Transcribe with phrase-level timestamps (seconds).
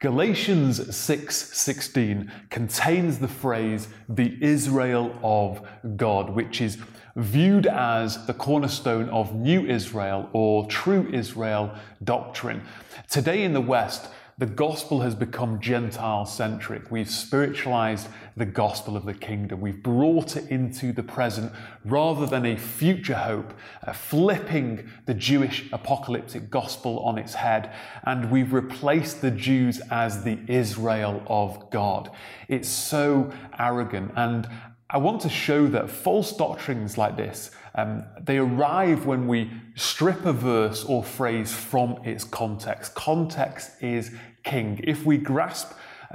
[0.00, 5.60] Galatians 6:16 contains the phrase the Israel of
[5.98, 6.78] God, which is
[7.16, 12.62] viewed as the cornerstone of new Israel or true Israel doctrine.
[13.10, 14.08] Today in the West,
[14.40, 16.90] the gospel has become Gentile centric.
[16.90, 18.08] We've spiritualized
[18.38, 19.60] the gospel of the kingdom.
[19.60, 21.52] We've brought it into the present
[21.84, 23.52] rather than a future hope,
[23.86, 27.70] uh, flipping the Jewish apocalyptic gospel on its head.
[28.04, 32.10] And we've replaced the Jews as the Israel of God.
[32.48, 34.12] It's so arrogant.
[34.16, 34.48] And
[34.88, 40.24] I want to show that false doctrines like this, um, they arrive when we strip
[40.24, 42.94] a verse or phrase from its context.
[42.94, 44.10] Context is
[44.42, 44.80] king.
[44.84, 45.72] If we grasp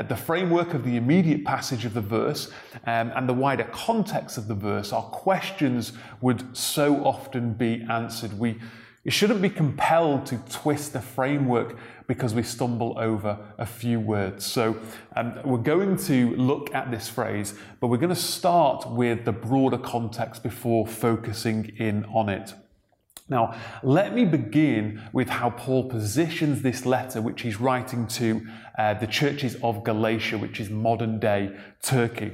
[0.08, 2.52] the framework of the immediate passage of the verse
[2.86, 8.38] um, and the wider context of the verse, our questions would so often be answered.
[8.38, 8.60] We
[9.06, 14.44] it shouldn't be compelled to twist the framework because we stumble over a few words.
[14.44, 14.78] So
[15.16, 19.32] um, we're going to look at this phrase, but we're going to start with the
[19.32, 22.56] broader context before focusing in on it.
[23.28, 28.46] Now, let me begin with how Paul positions this letter, which he's writing to
[28.78, 31.50] uh, the churches of Galatia, which is modern day
[31.82, 32.34] Turkey.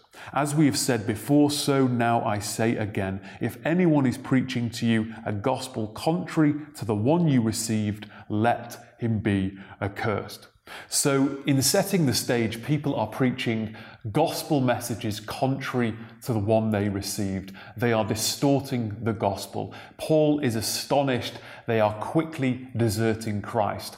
[0.33, 4.85] As we have said before, so now I say again if anyone is preaching to
[4.85, 10.47] you a gospel contrary to the one you received, let him be accursed.
[10.87, 13.75] So, in setting the stage, people are preaching
[14.11, 17.51] gospel messages contrary to the one they received.
[17.75, 19.73] They are distorting the gospel.
[19.97, 21.33] Paul is astonished
[21.67, 23.97] they are quickly deserting Christ.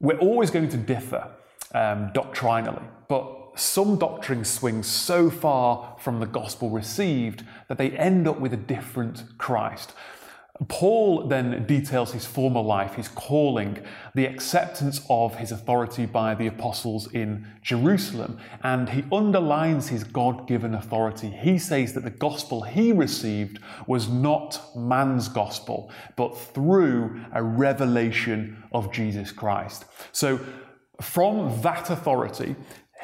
[0.00, 1.28] We're always going to differ
[1.74, 8.26] um, doctrinally, but some doctrines swing so far from the gospel received that they end
[8.26, 9.92] up with a different Christ.
[10.68, 13.84] Paul then details his former life, his calling,
[14.14, 20.46] the acceptance of his authority by the apostles in Jerusalem, and he underlines his God
[20.46, 21.28] given authority.
[21.28, 28.62] He says that the gospel he received was not man's gospel, but through a revelation
[28.70, 29.86] of Jesus Christ.
[30.12, 30.38] So,
[31.00, 32.54] from that authority,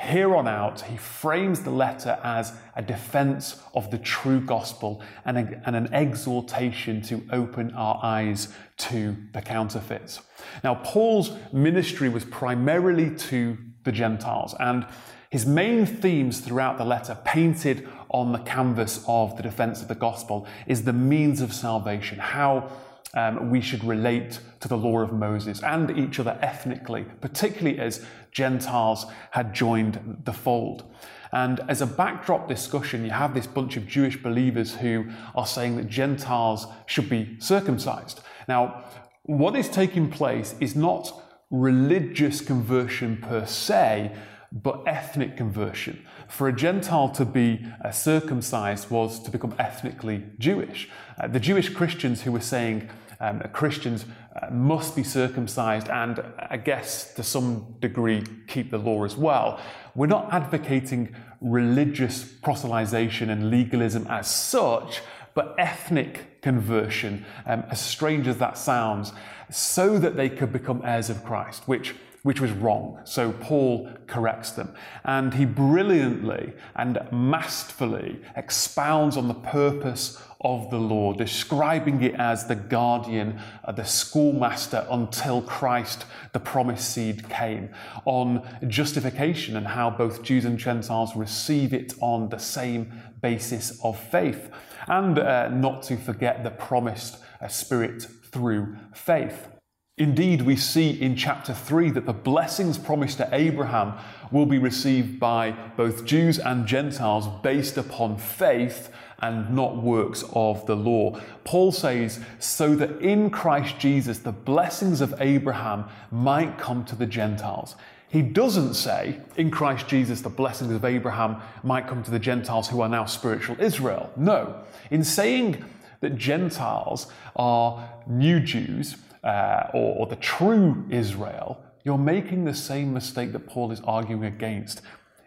[0.01, 5.39] here on out, he frames the letter as a defense of the true gospel and,
[5.39, 10.21] a, and, an exhortation to open our eyes to the counterfeits.
[10.65, 14.87] Now, Paul's ministry was primarily to the Gentiles, and
[15.29, 19.95] his main themes throughout the letter, painted on the canvas of the defense of the
[19.95, 22.71] gospel, is the means of salvation, how
[23.15, 28.05] um, we should relate to the law of Moses and each other ethnically, particularly as
[28.31, 30.85] Gentiles had joined the fold.
[31.33, 35.77] And as a backdrop discussion, you have this bunch of Jewish believers who are saying
[35.77, 38.21] that Gentiles should be circumcised.
[38.49, 38.85] Now,
[39.23, 41.13] what is taking place is not
[41.51, 44.13] religious conversion per se,
[44.53, 46.05] but ethnic conversion.
[46.31, 50.89] For a Gentile to be uh, circumcised was to become ethnically Jewish.
[51.19, 54.07] Uh, the Jewish Christians who were saying um, Christians
[54.41, 59.61] uh, must be circumcised and I guess to some degree keep the law as well.
[59.97, 65.01] We're not advocating religious proselytization and legalism as such,
[65.35, 69.13] but ethnic conversion, um, as strange as that sounds,
[69.51, 73.01] so that they could become heirs of Christ, which which was wrong.
[73.05, 74.75] So Paul corrects them.
[75.05, 82.47] And he brilliantly and masterfully expounds on the purpose of the law, describing it as
[82.47, 87.71] the guardian, uh, the schoolmaster until Christ, the promised seed, came,
[88.07, 92.91] on justification and how both Jews and Gentiles receive it on the same
[93.21, 94.51] basis of faith,
[94.89, 99.49] and uh, not to forget the promised uh, Spirit through faith.
[99.99, 103.95] Indeed, we see in chapter 3 that the blessings promised to Abraham
[104.31, 108.91] will be received by both Jews and Gentiles based upon faith
[109.21, 111.21] and not works of the law.
[111.45, 117.07] Paul says, so that in Christ Jesus the blessings of Abraham might come to the
[117.07, 117.77] Gentiles.
[118.09, 122.69] He doesn't say, in Christ Jesus, the blessings of Abraham might come to the Gentiles
[122.69, 124.11] who are now spiritual Israel.
[124.17, 124.65] No.
[124.91, 125.65] In saying
[126.01, 127.07] that Gentiles
[127.37, 133.47] are new Jews, uh, or, or the true Israel, you're making the same mistake that
[133.47, 134.83] Paul is arguing against.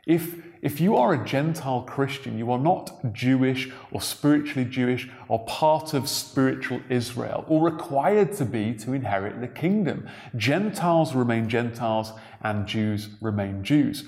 [0.06, 5.45] If, if you are a Gentile Christian, you are not Jewish or spiritually Jewish or
[5.45, 10.10] part of spiritual Israel or required to be to inherit the kingdom.
[10.36, 12.12] Gentiles remain Gentiles
[12.42, 14.04] and Jews remain Jews.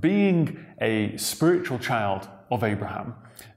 [0.00, 3.14] Being a spiritual child of Abraham,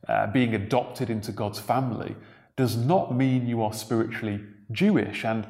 [0.07, 2.15] uh, being adopted into God's family,
[2.55, 4.39] does not mean you are spiritually
[4.71, 5.25] Jewish.
[5.25, 5.45] And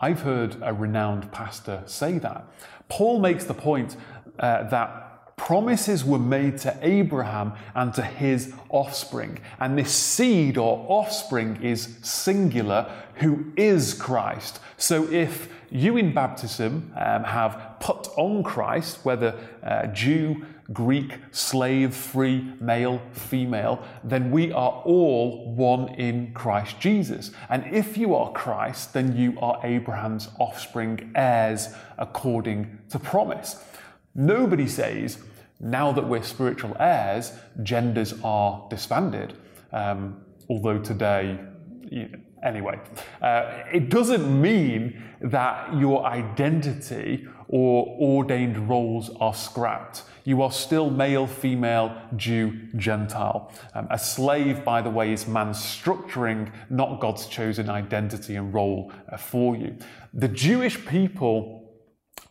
[0.00, 2.46] I've heard a renowned pastor say that.
[2.88, 3.96] Paul makes the point
[4.38, 9.38] uh, that promises were made to Abraham and to his offspring.
[9.60, 14.60] And this seed or offspring is singular, who is Christ.
[14.76, 21.94] So if you in baptism um, have put on Christ, whether uh, Jew, Greek, slave,
[21.94, 27.32] free, male, female, then we are all one in Christ Jesus.
[27.50, 31.68] And if you are Christ, then you are Abraham's offspring, heirs
[31.98, 33.62] according to promise.
[34.14, 35.18] Nobody says,
[35.60, 37.32] now that we're spiritual heirs,
[37.62, 39.34] genders are disbanded.
[39.72, 41.38] Um, although today,
[41.90, 42.78] you know, anyway,
[43.20, 50.02] uh, it doesn't mean that your identity or ordained roles are scrapped.
[50.24, 53.52] You are still male, female, Jew, Gentile.
[53.74, 58.90] Um, a slave, by the way, is man's structuring, not God's chosen identity and role
[59.10, 59.76] uh, for you.
[60.14, 61.72] The Jewish people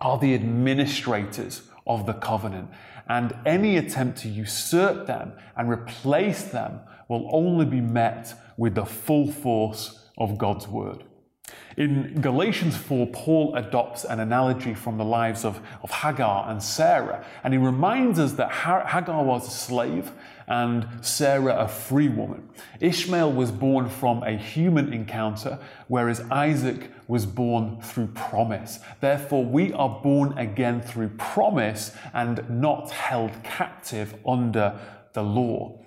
[0.02, 2.70] are the administrators of the covenant.
[3.08, 8.86] And any attempt to usurp them and replace them will only be met with the
[8.86, 11.04] full force of God's word.
[11.76, 17.26] In Galatians 4, Paul adopts an analogy from the lives of, of Hagar and Sarah,
[17.44, 20.12] and he reminds us that Hagar was a slave
[20.48, 22.50] and Sarah a free woman.
[22.80, 28.80] Ishmael was born from a human encounter, whereas Isaac was born through promise.
[29.02, 34.80] Therefore, we are born again through promise and not held captive under
[35.14, 35.83] the law.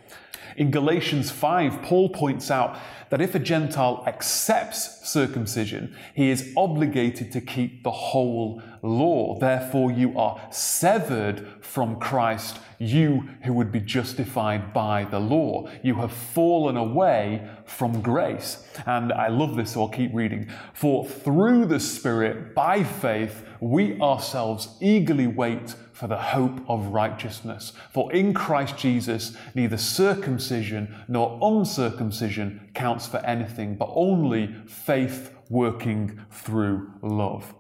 [0.57, 2.79] In Galatians 5, Paul points out
[3.11, 9.39] that if a Gentile accepts circumcision, he is obligated to keep the whole law.
[9.39, 15.69] Therefore, you are severed from Christ, you who would be justified by the law.
[15.83, 18.67] You have fallen away from grace.
[18.87, 20.49] And I love this, so I'll keep reading.
[20.73, 27.73] For through the Spirit, by faith, we ourselves eagerly wait for the hope of righteousness.
[27.91, 36.21] For in Christ Jesus, neither circumcision nor uncircumcision counts for anything, but only faith working
[36.31, 37.55] through love.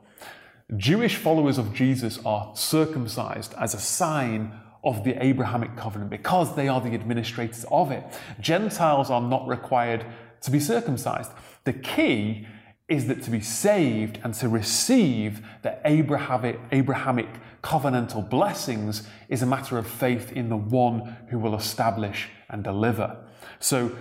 [0.76, 4.52] Jewish followers of Jesus are circumcised as a sign
[4.84, 8.04] of the Abrahamic covenant because they are the administrators of it.
[8.38, 10.04] Gentiles are not required
[10.42, 11.30] to be circumcised.
[11.64, 12.46] The key
[12.88, 17.28] is that to be saved and to receive the Abrahamic, Abrahamic
[17.62, 23.16] covenantal blessings is a matter of faith in the one who will establish and deliver.
[23.58, 23.96] So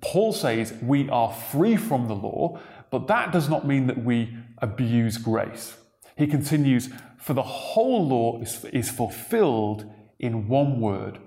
[0.00, 2.60] Paul says we are free from the law,
[2.90, 5.76] but that does not mean that we abuse grace.
[6.16, 9.84] He continues, for the whole law is, is fulfilled
[10.18, 11.18] in one word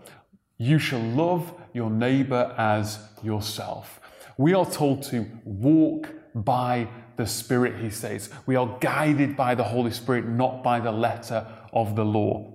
[0.62, 4.00] you shall love your neighbor as yourself.
[4.38, 6.88] We are told to walk by
[7.22, 8.32] the Spirit, he says.
[8.48, 12.52] We are guided by the Holy Spirit, not by the letter of the law.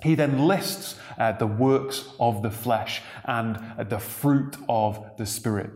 [0.00, 5.26] He then lists uh, the works of the flesh and uh, the fruit of the
[5.26, 5.70] Spirit.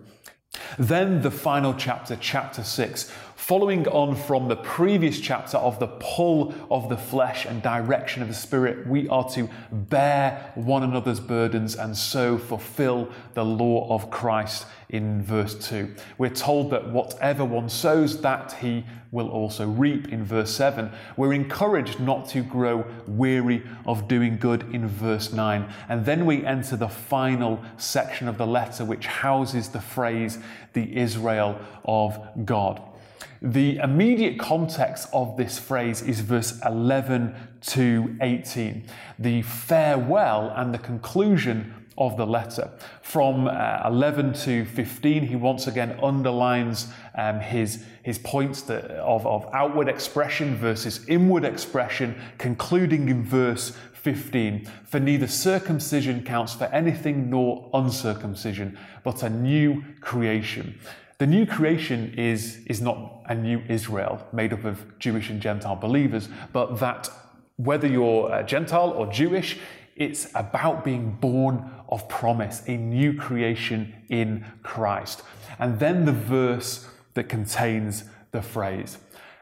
[0.79, 3.13] Then the final chapter, chapter 6,
[3.51, 8.29] following on from the previous chapter of the pull of the flesh and direction of
[8.29, 14.09] the Spirit, we are to bear one another's burdens and so fulfill the law of
[14.09, 15.93] Christ in verse 2.
[16.17, 20.89] We're told that whatever one sows, that he will also reap in verse 7.
[21.17, 25.69] We're encouraged not to grow weary of doing good in verse 9.
[25.89, 30.39] And then we enter the final section of the letter, which houses the phrase,
[30.73, 32.81] the Israel of God.
[33.43, 37.35] The immediate context of this phrase is verse 11
[37.69, 38.85] to 18,
[39.19, 42.71] the farewell and the conclusion of the letter.
[43.01, 49.27] From uh, 11 to 15, he once again underlines um, his, his points that, of,
[49.27, 56.65] of outward expression versus inward expression, concluding in verse 15 For neither circumcision counts for
[56.67, 60.79] anything nor uncircumcision, but a new creation.
[61.21, 65.77] The new creation is, is not a new Israel made up of Jewish and Gentile
[65.77, 67.11] believers, but that
[67.57, 69.59] whether you're uh, Gentile or Jewish,
[69.97, 75.23] it's about being born of promise, a new creation in Christ.
[75.59, 78.97] And then the verse that contains the phrase,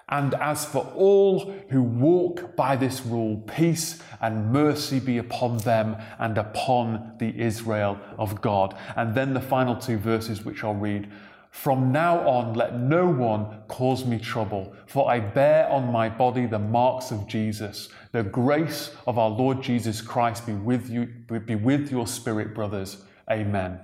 [0.09, 5.97] And as for all who walk by this rule, peace and mercy be upon them
[6.19, 8.77] and upon the Israel of God.
[8.97, 11.09] And then the final two verses, which I'll read.
[11.51, 16.47] From now on, let no one cause me trouble, for I bear on my body
[16.47, 17.89] the marks of Jesus.
[18.13, 22.99] The grace of our Lord Jesus Christ be with you, be with your spirit, brothers.
[23.31, 23.81] Amen.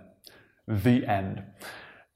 [0.69, 1.43] The end.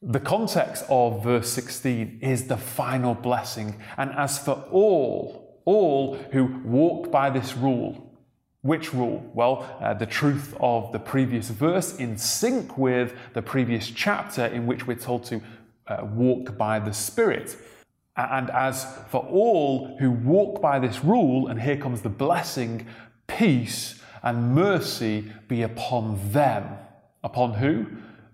[0.00, 3.82] The context of verse 16 is the final blessing.
[3.96, 8.07] And as for all, all who walk by this rule,
[8.62, 9.24] which rule?
[9.34, 14.66] Well, uh, the truth of the previous verse in sync with the previous chapter in
[14.66, 15.40] which we're told to
[15.86, 17.56] uh, walk by the Spirit.
[18.16, 22.86] And as for all who walk by this rule, and here comes the blessing,
[23.28, 26.76] peace and mercy be upon them.
[27.22, 27.86] Upon who?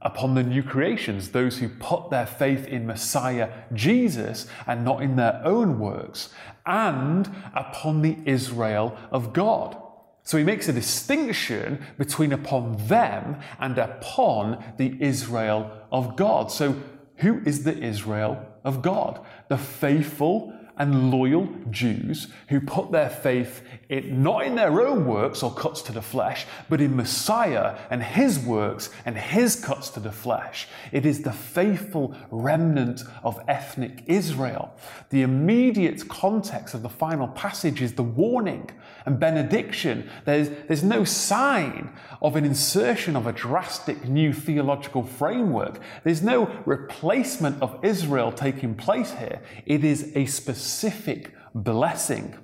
[0.05, 5.17] upon the new creations, those who put their faith in Messiah Jesus and not in
[5.17, 6.29] their own works,
[6.67, 9.77] and upon the Israel of God.
[10.25, 16.51] So he makes a distinction between upon them and upon the Israel of God.
[16.51, 16.77] So
[17.17, 19.21] who is the Israel of God?
[19.49, 25.43] The faithful and loyal Jews who put their faith in, not in their own works
[25.43, 30.01] or cuts to the flesh, but in Messiah and his works and his cuts to
[30.01, 30.67] the flesh.
[30.91, 34.75] It is the faithful remnant of ethnic Israel.
[35.11, 38.71] The immediate context of the final passage is the warning
[39.07, 40.11] and benediction.
[40.25, 45.81] There's, there's no sign of an insertion of a drastic new theological framework.
[46.03, 49.41] There's no replacement of Israel taking place here.
[49.67, 50.64] It is a specific
[51.55, 52.37] blessing.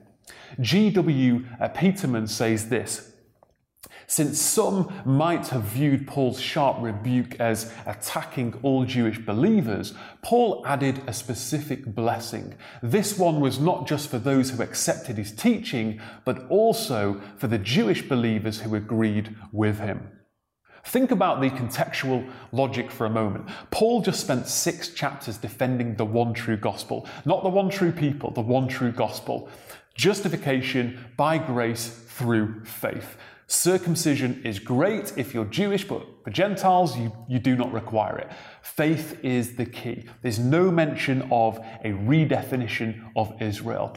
[0.61, 1.47] G.W.
[1.61, 3.11] Uh, Peterman says this
[4.11, 11.01] since some might have viewed Paul's sharp rebuke as attacking all Jewish believers, Paul added
[11.07, 12.57] a specific blessing.
[12.83, 17.57] This one was not just for those who accepted his teaching, but also for the
[17.57, 20.09] Jewish believers who agreed with him.
[20.85, 23.49] Think about the contextual logic for a moment.
[23.71, 28.31] Paul just spent six chapters defending the one true gospel, not the one true people,
[28.31, 29.49] the one true gospel.
[29.95, 33.17] Justification by grace through faith.
[33.47, 38.31] Circumcision is great if you're Jewish, but for Gentiles, you, you do not require it.
[38.63, 40.07] Faith is the key.
[40.23, 43.97] There's no mention of a redefinition of Israel.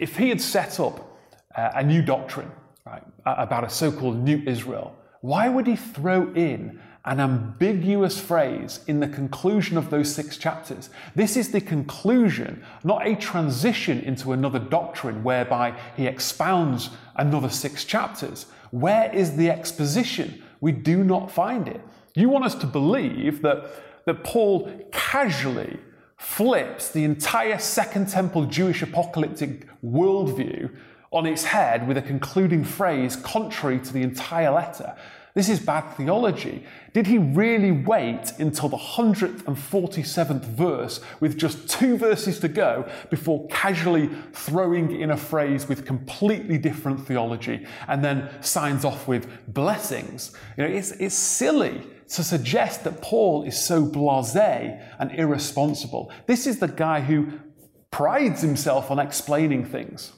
[0.00, 1.16] If he had set up
[1.56, 2.50] uh, a new doctrine
[2.84, 8.80] right, about a so called new Israel, why would he throw in an ambiguous phrase
[8.86, 10.90] in the conclusion of those six chapters.
[11.14, 17.86] This is the conclusion, not a transition into another doctrine whereby he expounds another six
[17.86, 18.44] chapters.
[18.72, 20.42] Where is the exposition?
[20.60, 21.80] We do not find it.
[22.14, 25.78] You want us to believe that, that Paul casually
[26.18, 30.76] flips the entire Second Temple Jewish apocalyptic worldview
[31.10, 34.94] on its head with a concluding phrase contrary to the entire letter.
[35.38, 36.64] This is bad theology.
[36.92, 43.46] Did he really wait until the 147th verse with just two verses to go before
[43.46, 50.32] casually throwing in a phrase with completely different theology and then signs off with blessings?
[50.56, 56.10] You know, it's, it's silly to suggest that Paul is so blase and irresponsible.
[56.26, 57.30] This is the guy who
[57.92, 60.14] prides himself on explaining things.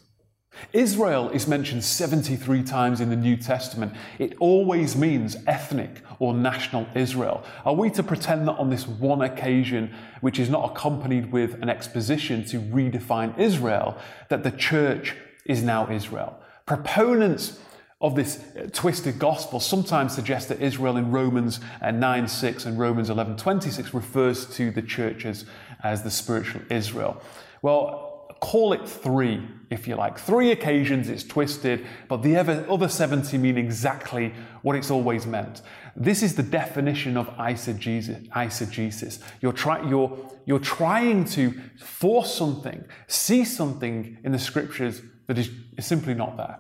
[0.73, 3.95] Israel is mentioned 73 times in the New Testament.
[4.19, 7.45] It always means ethnic or national Israel.
[7.65, 11.69] Are we to pretend that on this one occasion, which is not accompanied with an
[11.69, 13.97] exposition to redefine Israel,
[14.29, 16.39] that the church is now Israel?
[16.67, 17.59] Proponents
[18.01, 18.43] of this
[18.73, 23.93] twisted gospel sometimes suggest that Israel in Romans uh, 9 6 and Romans 11 26
[23.93, 25.45] refers to the church as,
[25.83, 27.21] as the spiritual Israel.
[27.61, 28.10] Well,
[28.41, 30.19] call it three, if you like.
[30.19, 34.33] Three occasions it's twisted, but the other 70 mean exactly
[34.63, 35.63] what it's always meant.
[35.95, 39.19] This is the definition of eisegesis.
[39.41, 40.17] You're, try, you're,
[40.47, 46.37] you're trying to force something, see something in the scriptures that is, is simply not
[46.37, 46.59] there.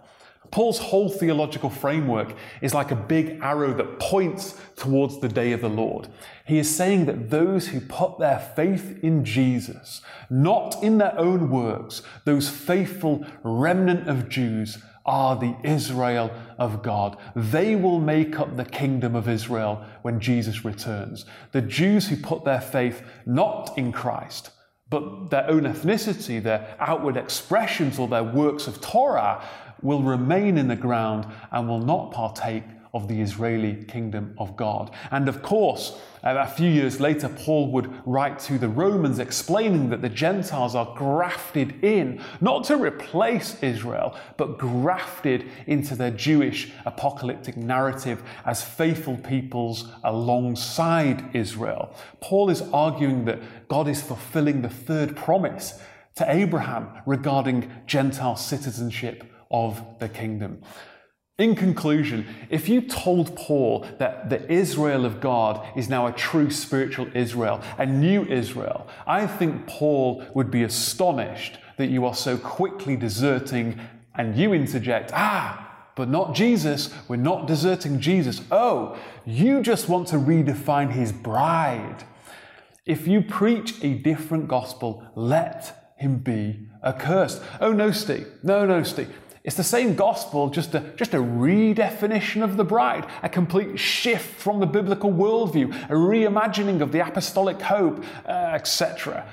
[0.50, 5.60] Paul's whole theological framework is like a big arrow that points towards the day of
[5.60, 6.08] the Lord.
[6.44, 11.50] He is saying that those who put their faith in Jesus, not in their own
[11.50, 17.16] works, those faithful remnant of Jews, are the Israel of God.
[17.34, 21.24] They will make up the kingdom of Israel when Jesus returns.
[21.52, 24.50] The Jews who put their faith not in Christ,
[24.88, 29.42] but their own ethnicity, their outward expressions, or their works of Torah
[29.82, 34.90] will remain in the ground and will not partake of the Israeli kingdom of God.
[35.12, 39.90] And of course, uh, a few years later, Paul would write to the Romans explaining
[39.90, 46.72] that the Gentiles are grafted in, not to replace Israel, but grafted into their Jewish
[46.84, 51.94] apocalyptic narrative as faithful peoples alongside Israel.
[52.20, 55.80] Paul is arguing that God is fulfilling the third promise
[56.16, 60.62] to Abraham regarding Gentile citizenship of the kingdom.
[61.38, 66.50] In conclusion, if you told Paul that the Israel of God is now a true
[66.50, 72.36] spiritual Israel, a new Israel, I think Paul would be astonished that you are so
[72.36, 73.80] quickly deserting
[74.14, 75.66] and you interject, ah,
[75.96, 76.92] but not Jesus.
[77.08, 78.42] We're not deserting Jesus.
[78.50, 82.04] Oh, you just want to redefine his bride.
[82.84, 87.42] If you preach a different gospel, let him be accursed.
[87.62, 88.26] Oh, no, Steve.
[88.42, 89.08] No, no, Steve.
[89.42, 94.38] It's the same gospel, just a, just a redefinition of the bride, a complete shift
[94.38, 99.26] from the biblical worldview, a reimagining of the apostolic hope, uh, etc.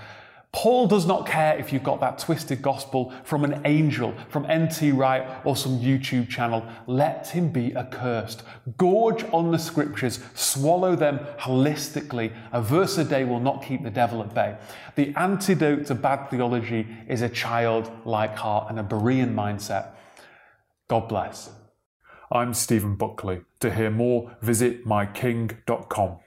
[0.54, 4.92] Paul does not care if you got that twisted gospel from an angel, from N.T.
[4.92, 6.66] Wright, or some YouTube channel.
[6.88, 8.44] Let him be accursed.
[8.78, 12.34] Gorge on the scriptures, swallow them holistically.
[12.54, 14.58] A verse a day will not keep the devil at bay.
[14.96, 19.90] The antidote to bad theology is a childlike heart and a Berean mindset.
[20.88, 21.52] God bless.
[22.32, 23.42] I'm Stephen Buckley.
[23.60, 26.20] To hear more, visit myking.com.